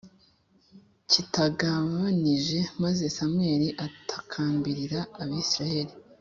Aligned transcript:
Kitagabanije 1.11 2.59
maze 2.83 3.03
samweli 3.15 3.67
atakambirira 3.87 4.99
abisirayeli 5.21 5.93